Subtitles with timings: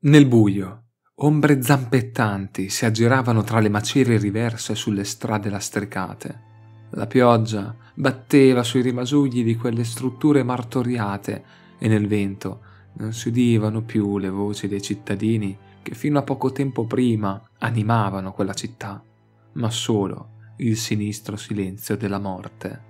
[0.00, 0.84] Nel buio,
[1.16, 6.40] ombre zampettanti si aggiravano tra le macerie riverse sulle strade lastricate.
[6.90, 11.44] La pioggia batteva sui rimasugli di quelle strutture martoriate
[11.80, 12.60] e nel vento
[12.98, 18.30] non si udivano più le voci dei cittadini che fino a poco tempo prima animavano
[18.30, 19.02] quella città,
[19.54, 22.82] ma solo il sinistro silenzio della morte.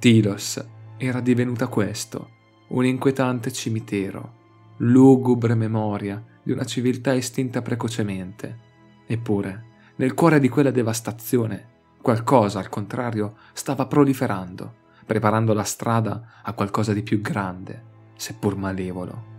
[0.00, 0.60] Tilos
[0.96, 2.30] era divenuta questo,
[2.70, 4.45] un inquietante cimitero,
[4.78, 8.64] lugubre memoria di una civiltà estinta precocemente.
[9.06, 9.64] Eppure,
[9.96, 14.74] nel cuore di quella devastazione, qualcosa, al contrario, stava proliferando,
[15.06, 17.82] preparando la strada a qualcosa di più grande,
[18.16, 19.34] seppur malevolo.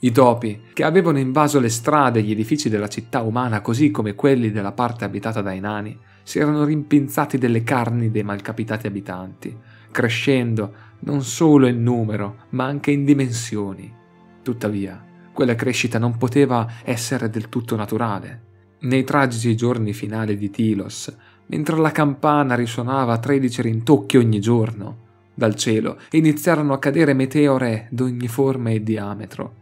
[0.00, 4.14] I topi, che avevano invaso le strade e gli edifici della città umana così come
[4.14, 9.56] quelli della parte abitata dai nani, si erano rimpinzati delle carni dei malcapitati abitanti,
[9.90, 14.02] crescendo non solo in numero, ma anche in dimensioni.
[14.44, 18.42] Tuttavia, quella crescita non poteva essere del tutto naturale.
[18.80, 24.98] Nei tragici giorni finali di Tilos, mentre la campana risuonava tredici rintocchi ogni giorno,
[25.32, 29.54] dal cielo iniziarono a cadere meteore d'ogni forma e diametro,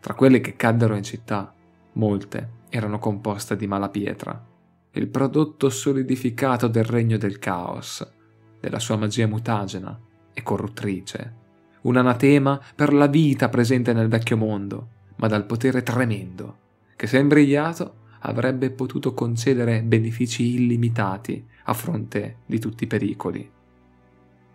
[0.00, 1.54] tra quelle che caddero in città,
[1.92, 4.44] molte erano composte di malapietra,
[4.90, 8.04] il prodotto solidificato del regno del caos,
[8.58, 9.96] della sua magia mutagena
[10.34, 11.44] e corruttrice,
[11.86, 16.58] un anatema per la vita presente nel vecchio mondo, ma dal potere tremendo,
[16.96, 23.50] che se imbrigliato avrebbe potuto concedere benefici illimitati a fronte di tutti i pericoli.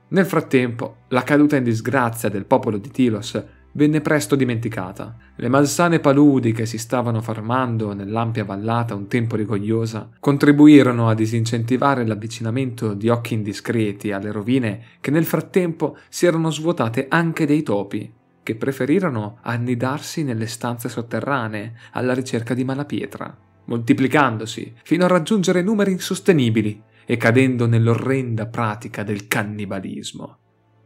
[0.09, 3.41] Nel frattempo, la caduta in disgrazia del popolo di Tilos
[3.73, 5.15] venne presto dimenticata.
[5.35, 12.05] Le malsane paludi che si stavano formando nell'ampia vallata un tempo rigogliosa contribuirono a disincentivare
[12.05, 18.11] l'avvicinamento di occhi indiscreti alle rovine che nel frattempo si erano svuotate anche dei topi,
[18.43, 25.91] che preferirono annidarsi nelle stanze sotterranee alla ricerca di malapietra, moltiplicandosi fino a raggiungere numeri
[25.91, 30.40] insostenibili e cadendo nell'orrenda pratica del cannibalismo.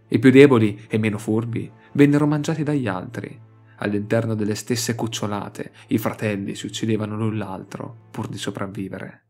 [0.08, 3.42] I più deboli e meno furbi vennero mangiati dagli altri.
[3.78, 9.24] All'interno delle stesse cucciolate i fratelli si uccidevano l'un l'altro pur di sopravvivere.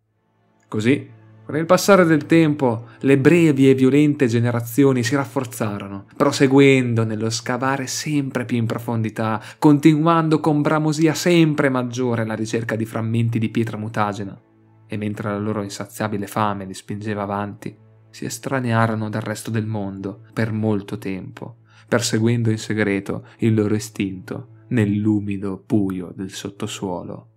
[0.67, 1.09] Così,
[1.45, 7.85] con il passare del tempo, le brevi e violente generazioni si rafforzarono, proseguendo nello scavare
[7.85, 13.77] sempre più in profondità, continuando con bramosia sempre maggiore la ricerca di frammenti di pietra
[13.77, 14.35] mutagena.
[14.87, 17.75] E mentre la loro insaziabile fame li spingeva avanti,
[18.15, 24.63] si estranearono dal resto del mondo per molto tempo, perseguendo in segreto il loro istinto
[24.69, 27.29] nell'umido buio del sottosuolo.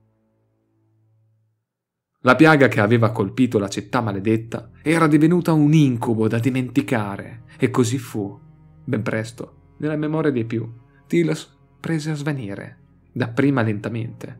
[2.20, 7.70] La piaga che aveva colpito la città maledetta era divenuta un incubo da dimenticare, e
[7.70, 8.38] così fu.
[8.84, 10.64] Ben presto, nella memoria dei più,
[11.08, 12.78] Tilos prese a svanire,
[13.10, 14.38] dapprima lentamente.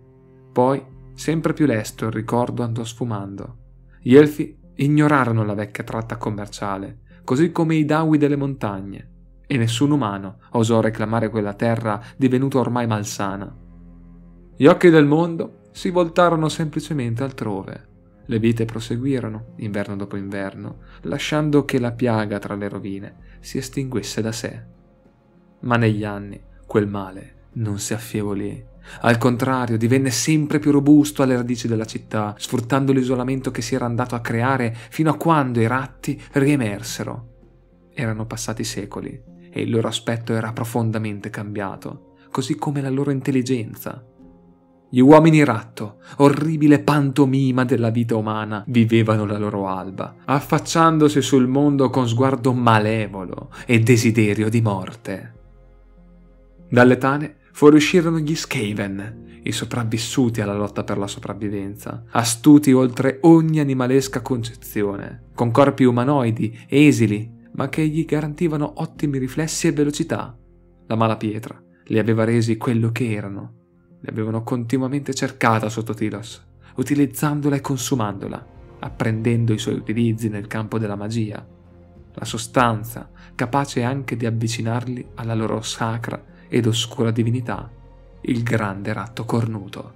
[0.52, 0.80] Poi,
[1.14, 3.56] sempre più lesto, il ricordo andò sfumando.
[4.00, 9.10] Gli elfi ignorarono la vecchia tratta commerciale, così come i dawi delle montagne,
[9.46, 13.54] e nessun umano osò reclamare quella terra divenuta ormai malsana.
[14.56, 17.86] Gli occhi del mondo si voltarono semplicemente altrove.
[18.26, 24.20] Le vite proseguirono, inverno dopo inverno, lasciando che la piaga tra le rovine si estinguesse
[24.20, 24.62] da sé.
[25.60, 28.64] Ma negli anni quel male non si affievolì.
[29.00, 33.86] Al contrario, divenne sempre più robusto alle radici della città, sfruttando l'isolamento che si era
[33.86, 37.36] andato a creare fino a quando i ratti riemersero.
[37.92, 44.04] Erano passati secoli e il loro aspetto era profondamente cambiato, così come la loro intelligenza.
[44.90, 51.90] Gli uomini ratto, orribile pantomima della vita umana, vivevano la loro alba, affacciandosi sul mondo
[51.90, 55.34] con sguardo malevolo e desiderio di morte.
[56.70, 63.58] Dalle tane fuoriuscirono gli Skaven, i sopravvissuti alla lotta per la sopravvivenza, astuti oltre ogni
[63.58, 70.38] animalesca concezione, con corpi umanoidi, esili ma che gli garantivano ottimi riflessi e velocità.
[70.86, 73.54] La mala pietra li aveva resi quello che erano.
[74.02, 76.40] Li avevano continuamente cercata sotto Tilos,
[76.76, 78.46] utilizzandola e consumandola,
[78.78, 81.44] apprendendo i suoi utilizzi nel campo della magia,
[82.14, 87.70] la sostanza capace anche di avvicinarli alla loro sacra ed oscura divinità,
[88.22, 89.92] il grande ratto cornuto.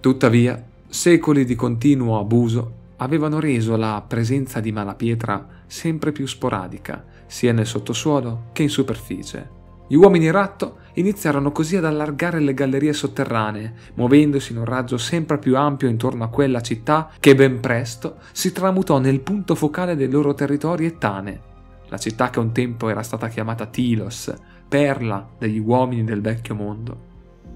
[0.00, 7.52] Tuttavia, secoli di continuo abuso avevano reso la presenza di malapietra sempre più sporadica, sia
[7.52, 9.56] nel sottosuolo che in superficie.
[9.86, 15.38] Gli uomini ratto iniziarono così ad allargare le gallerie sotterranee, muovendosi in un raggio sempre
[15.38, 20.10] più ampio intorno a quella città che ben presto si tramutò nel punto focale dei
[20.10, 21.40] loro territori e Tane,
[21.88, 24.34] la città che un tempo era stata chiamata Tilos,
[24.68, 27.06] perla degli uomini del vecchio mondo.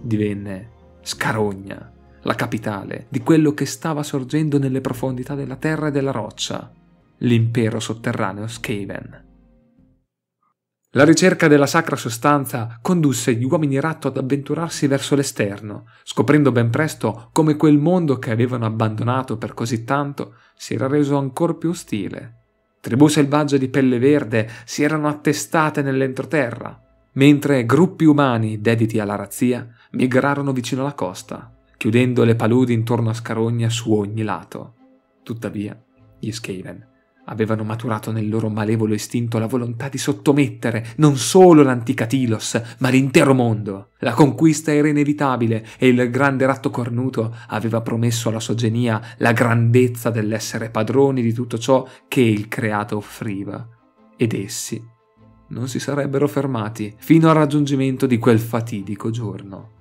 [0.00, 0.70] divenne
[1.02, 1.92] Scarogna,
[2.22, 6.72] la capitale di quello che stava sorgendo nelle profondità della terra e della roccia,
[7.18, 9.30] l'impero sotterraneo Skaven.
[10.94, 16.68] La ricerca della sacra sostanza condusse gli uomini ratto ad avventurarsi verso l'esterno, scoprendo ben
[16.68, 21.70] presto come quel mondo che avevano abbandonato per così tanto si era reso ancor più
[21.70, 22.40] ostile.
[22.80, 26.78] Tribù selvagge di pelle verde si erano attestate nell'entroterra,
[27.12, 33.14] mentre gruppi umani dediti alla razzia migrarono vicino alla costa, chiudendo le paludi intorno a
[33.14, 34.74] Scarogna su ogni lato.
[35.22, 35.80] Tuttavia,
[36.18, 36.90] gli Skaven
[37.26, 42.88] avevano maturato nel loro malevolo istinto la volontà di sottomettere non solo l'antica Tilos, ma
[42.88, 43.90] l'intero mondo.
[43.98, 49.32] La conquista era inevitabile e il grande ratto cornuto aveva promesso alla sua genia la
[49.32, 53.66] grandezza dell'essere padroni di tutto ciò che il creato offriva.
[54.16, 54.91] Ed essi
[55.48, 59.80] non si sarebbero fermati fino al raggiungimento di quel fatidico giorno.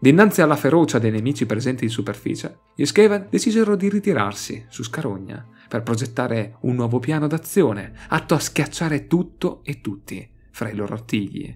[0.00, 5.44] Dinanzi alla ferocia dei nemici presenti in superficie, gli Skaven decisero di ritirarsi su Scarogna
[5.66, 10.94] per progettare un nuovo piano d'azione atto a schiacciare tutto e tutti fra i loro
[10.94, 11.52] artigli.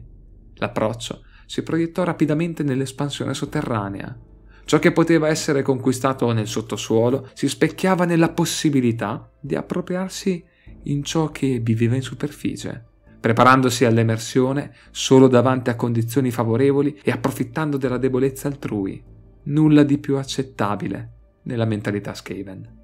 [0.54, 4.18] L'approccio si proiettò rapidamente nell'espansione sotterranea.
[4.64, 10.44] Ciò che poteva essere conquistato nel sottosuolo si specchiava nella possibilità di appropriarsi
[10.84, 12.90] in ciò che viveva in superficie
[13.22, 19.00] preparandosi all'emersione solo davanti a condizioni favorevoli e approfittando della debolezza altrui.
[19.44, 21.10] Nulla di più accettabile
[21.44, 22.80] nella mentalità Skaven.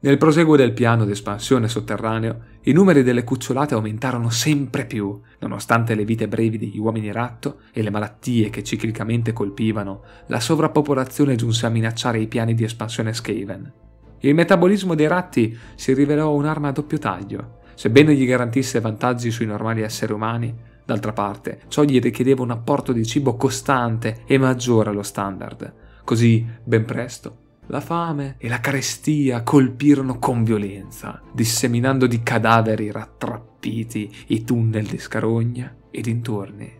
[0.00, 6.04] Nel proseguo del piano d'espansione sotterraneo, i numeri delle cucciolate aumentarono sempre più, nonostante le
[6.04, 11.70] vite brevi degli uomini ratto e le malattie che ciclicamente colpivano, la sovrappopolazione giunse a
[11.70, 13.72] minacciare i piani di espansione Skaven.
[14.20, 19.46] Il metabolismo dei ratti si rivelò un'arma a doppio taglio, Sebbene gli garantisse vantaggi sui
[19.46, 20.52] normali esseri umani,
[20.84, 25.72] d'altra parte ciò gli richiedeva un apporto di cibo costante e maggiore allo standard.
[26.02, 27.36] Così, ben presto,
[27.66, 34.98] la fame e la carestia colpirono con violenza, disseminando di cadaveri rattrappiti i tunnel di
[34.98, 36.72] Scarogna e dintorni.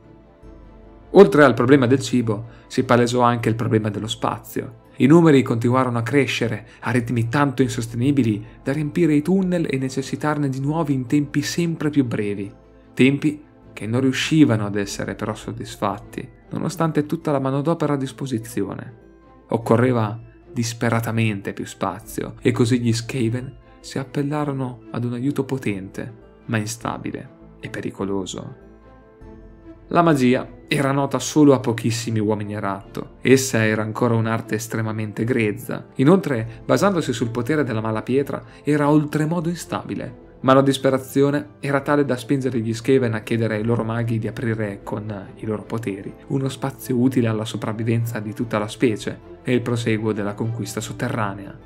[1.13, 4.87] Oltre al problema del cibo, si palesò anche il problema dello spazio.
[5.01, 10.49] I numeri continuarono a crescere a ritmi tanto insostenibili da riempire i tunnel e necessitarne
[10.49, 12.53] di nuovi in tempi sempre più brevi,
[12.95, 19.07] tempi che non riuscivano ad essere però soddisfatti, nonostante tutta la manodopera a disposizione.
[19.51, 20.21] Occorreva
[20.53, 26.13] disperatamente più spazio e così gli Skaven si appellarono ad un aiuto potente,
[26.47, 28.67] ma instabile e pericoloso.
[29.91, 33.17] La magia era nota solo a pochissimi uomini a ratto.
[33.23, 35.87] Essa era ancora un'arte estremamente grezza.
[35.95, 40.27] Inoltre, basandosi sul potere della malapietra, era oltremodo instabile.
[40.41, 44.29] Ma la disperazione era tale da spingere gli Skaven a chiedere ai loro maghi di
[44.29, 49.55] aprire con i loro poteri uno spazio utile alla sopravvivenza di tutta la specie e
[49.55, 51.59] il proseguo della conquista sotterranea.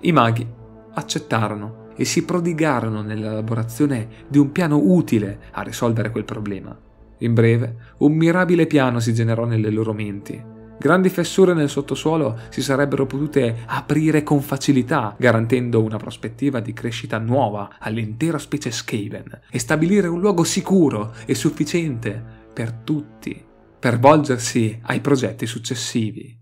[0.00, 0.46] I maghi
[0.92, 6.78] accettarono e si prodigarono nell'elaborazione di un piano utile a risolvere quel problema.
[7.18, 10.56] In breve, un mirabile piano si generò nelle loro menti.
[10.78, 17.18] Grandi fessure nel sottosuolo si sarebbero potute aprire con facilità, garantendo una prospettiva di crescita
[17.18, 22.22] nuova all'intera specie Skaven e stabilire un luogo sicuro e sufficiente
[22.52, 23.44] per tutti
[23.78, 26.36] per volgersi ai progetti successivi.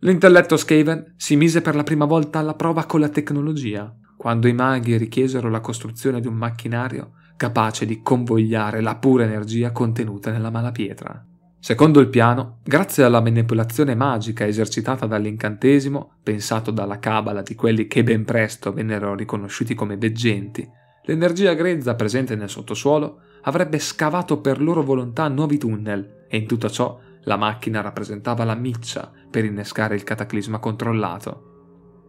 [0.00, 4.52] L'intelletto Skaven si mise per la prima volta alla prova con la tecnologia, quando i
[4.52, 7.12] maghi richiesero la costruzione di un macchinario
[7.42, 11.26] capace di convogliare la pura energia contenuta nella malapietra.
[11.58, 18.04] Secondo il piano, grazie alla manipolazione magica esercitata dall'incantesimo, pensato dalla cabala di quelli che
[18.04, 20.64] ben presto vennero riconosciuti come veggenti,
[21.06, 26.70] l'energia grezza presente nel sottosuolo avrebbe scavato per loro volontà nuovi tunnel e in tutto
[26.70, 31.51] ciò la macchina rappresentava la miccia per innescare il cataclisma controllato.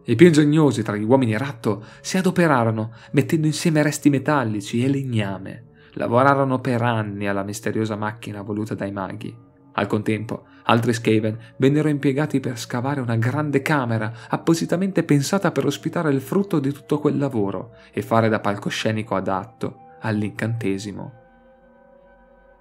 [0.06, 5.64] I più ingegnosi tra gli uomini ratto si adoperarono, mettendo insieme resti metallici e legname.
[5.92, 9.34] Lavorarono per anni alla misteriosa macchina voluta dai maghi.
[9.76, 16.12] Al contempo, altri Skaven vennero impiegati per scavare una grande camera appositamente pensata per ospitare
[16.12, 21.12] il frutto di tutto quel lavoro e fare da palcoscenico adatto all'incantesimo.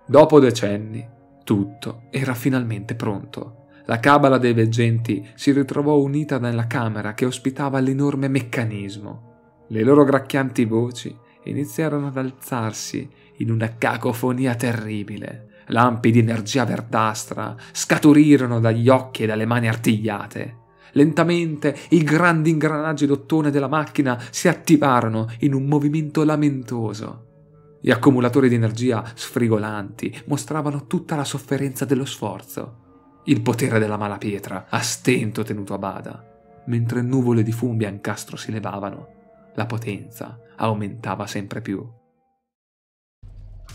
[0.05, 1.07] Dopo decenni,
[1.43, 3.62] tutto era finalmente pronto.
[3.85, 9.65] La cabala dei veggenti si ritrovò unita nella camera che ospitava l'enorme meccanismo.
[9.67, 11.13] Le loro gracchianti voci
[11.45, 15.49] iniziarono ad alzarsi in una cacofonia terribile.
[15.67, 20.57] Lampi di energia verdastra scaturirono dagli occhi e dalle mani artigliate.
[20.93, 27.31] Lentamente i grandi ingranaggi d'ottone della macchina si attivarono in un movimento lamentoso.
[27.81, 32.82] Gli accumulatori di energia sfrigolanti mostravano tutta la sofferenza dello sforzo,
[33.25, 36.23] il potere della malapietra a stento tenuto a bada,
[36.65, 39.07] mentre nuvole di fumi biancastro si levavano,
[39.55, 41.85] la potenza aumentava sempre più.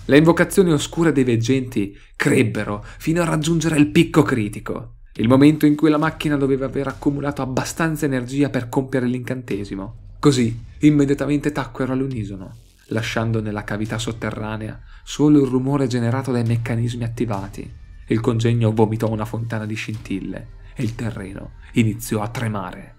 [0.05, 5.76] Le invocazioni oscure dei veggenti crebbero fino a raggiungere il picco critico, il momento in
[5.76, 10.17] cui la macchina doveva aver accumulato abbastanza energia per compiere l'incantesimo.
[10.19, 17.71] Così immediatamente tacquero all'unisono lasciando nella cavità sotterranea solo il rumore generato dai meccanismi attivati.
[18.09, 22.95] Il congegno vomitò una fontana di scintille e il terreno iniziò a tremare.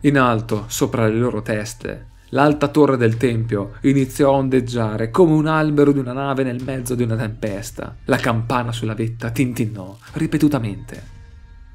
[0.00, 5.46] In alto, sopra le loro teste, l'alta torre del tempio iniziò a ondeggiare come un
[5.46, 7.96] albero di una nave nel mezzo di una tempesta.
[8.04, 11.18] La campana sulla vetta tintinnò ripetutamente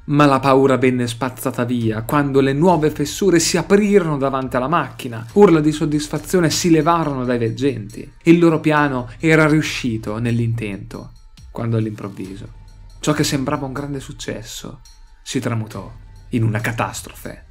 [0.06, 5.26] ma la paura venne spazzata via quando le nuove fessure si aprirono davanti alla macchina.
[5.32, 8.08] Urla di soddisfazione si levarono dai veggenti.
[8.24, 11.12] Il loro piano era riuscito nell'intento,
[11.56, 12.64] quando all'improvviso
[13.00, 14.80] ciò che sembrava un grande successo
[15.22, 15.90] si tramutò
[16.30, 17.44] in una catastrofe.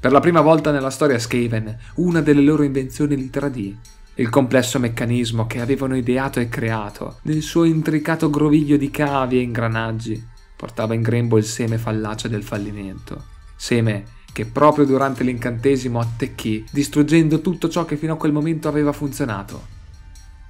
[0.00, 3.78] Per la prima volta nella storia Skaven, una delle loro invenzioni li tradì.
[4.14, 9.42] Il complesso meccanismo che avevano ideato e creato, nel suo intricato groviglio di cavi e
[9.42, 10.26] ingranaggi,
[10.56, 13.24] portava in grembo il seme fallace del fallimento.
[13.56, 18.92] Seme che proprio durante l'incantesimo attecchì, distruggendo tutto ciò che fino a quel momento aveva
[18.92, 19.66] funzionato.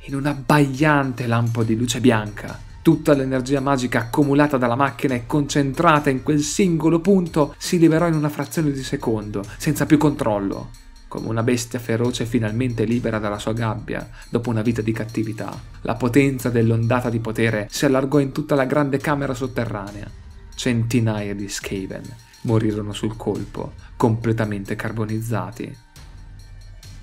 [0.03, 6.11] In un abbagliante lampo di luce bianca, tutta l'energia magica accumulata dalla macchina e concentrata
[6.11, 10.71] in quel singolo punto si liberò in una frazione di secondo, senza più controllo
[11.11, 15.61] come una bestia feroce finalmente libera dalla sua gabbia dopo una vita di cattività.
[15.81, 20.09] La potenza dell'ondata di potere si allargò in tutta la grande camera sotterranea.
[20.55, 22.05] Centinaia di Skaven
[22.43, 25.77] morirono sul colpo, completamente carbonizzati.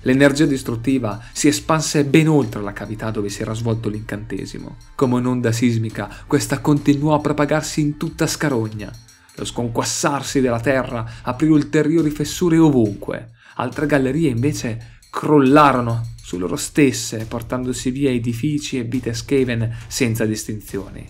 [0.08, 4.76] L'energia distruttiva si espanse ben oltre la cavità dove si era svolto l'incantesimo.
[4.94, 8.90] Come un'onda sismica, questa continuò a propagarsi in tutta Scarogna.
[9.34, 17.26] Lo sconquassarsi della terra aprì ulteriori fessure ovunque, Altre gallerie invece crollarono su loro stesse,
[17.26, 21.06] portandosi via edifici e vite Skaven senza distinzioni.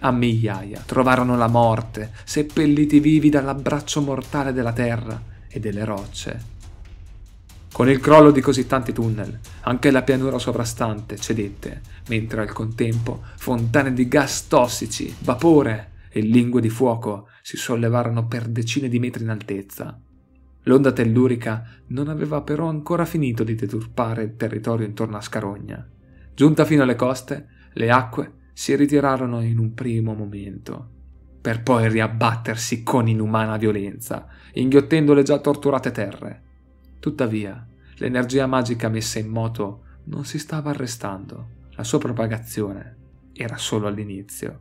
[0.00, 6.51] A migliaia trovarono la morte, seppelliti vivi dall'abbraccio mortale della terra e delle rocce.
[7.72, 13.22] Con il crollo di così tanti tunnel, anche la pianura sovrastante cedette, mentre al contempo
[13.36, 19.22] fontane di gas tossici, vapore e lingue di fuoco si sollevarono per decine di metri
[19.22, 19.98] in altezza.
[20.64, 25.88] L'onda tellurica non aveva però ancora finito di deturpare il territorio intorno a Scarogna.
[26.34, 30.90] Giunta fino alle coste, le acque si ritirarono in un primo momento,
[31.40, 36.42] per poi riabbattersi con inumana violenza, inghiottendo le già torturate terre.
[37.02, 37.66] Tuttavia,
[37.96, 42.96] l'energia magica messa in moto non si stava arrestando, la sua propagazione
[43.32, 44.60] era solo all'inizio.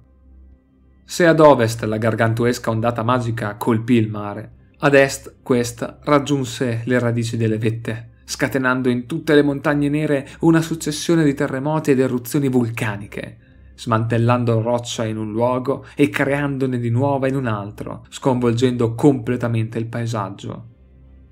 [1.04, 6.98] Se ad ovest la gargantuesca ondata magica colpì il mare, ad est questa raggiunse le
[6.98, 12.48] radici delle vette, scatenando in tutte le montagne nere una successione di terremoti ed eruzioni
[12.50, 13.38] vulcaniche,
[13.76, 19.86] smantellando roccia in un luogo e creandone di nuova in un altro, sconvolgendo completamente il
[19.86, 20.70] paesaggio.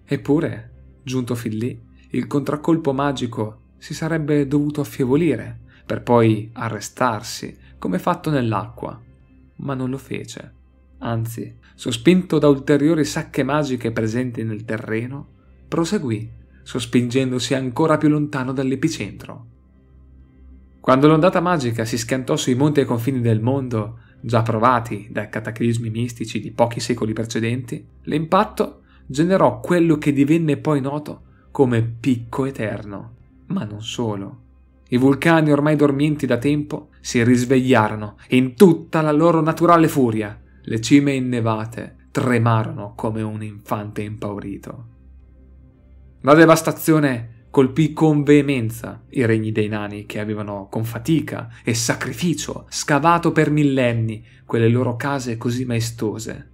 [0.06, 0.69] Eppure,
[1.10, 8.30] giunto fin lì, il contraccolpo magico si sarebbe dovuto affievolire, per poi arrestarsi, come fatto
[8.30, 9.02] nell'acqua,
[9.56, 10.54] ma non lo fece.
[11.00, 15.28] Anzi, sospinto da ulteriori sacche magiche presenti nel terreno,
[15.68, 16.30] proseguì,
[16.62, 19.46] sospingendosi ancora più lontano dall'epicentro.
[20.80, 25.90] Quando l'ondata magica si schiantò sui monti ai confini del mondo, già provati dai cataclismi
[25.90, 28.79] mistici di pochi secoli precedenti, l'impatto
[29.10, 33.16] generò quello che divenne poi noto come picco eterno.
[33.48, 34.42] Ma non solo.
[34.90, 40.82] I vulcani ormai dormienti da tempo si risvegliarono in tutta la loro naturale furia le
[40.82, 44.86] cime innevate tremarono come un infante impaurito.
[46.22, 52.68] La devastazione colpì con veemenza i regni dei nani che avevano con fatica e sacrificio
[52.70, 56.52] scavato per millenni quelle loro case così maestose.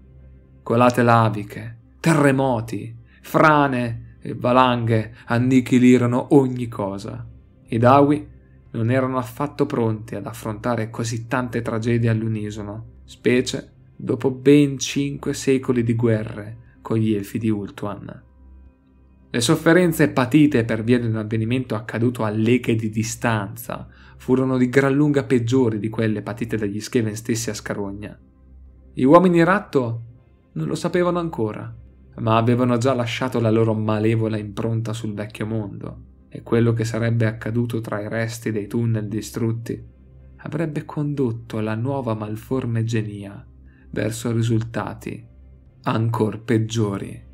[0.64, 7.28] Colate laviche, terremoti, frane e valanghe annichilirono ogni cosa.
[7.68, 8.28] I Dawi
[8.74, 15.82] non erano affatto pronti ad affrontare così tante tragedie all'unisono, specie dopo ben cinque secoli
[15.82, 18.24] di guerre con gli elfi di Ultuan.
[19.32, 24.70] Le sofferenze patite per via di un avvenimento accaduto a leghe di distanza furono di
[24.70, 28.16] gran lunga peggiori di quelle patite dagli Skaven stessi a Scarogna.
[28.94, 30.02] Gli uomini ratto
[30.52, 31.76] non lo sapevano ancora,
[32.20, 37.26] ma avevano già lasciato la loro malevola impronta sul vecchio mondo e quello che sarebbe
[37.26, 39.94] accaduto tra i resti dei tunnel distrutti
[40.38, 43.46] avrebbe condotto la nuova malforme genia
[43.90, 45.26] verso risultati
[45.84, 47.25] ancor peggiori.